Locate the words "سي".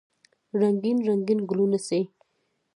1.87-1.99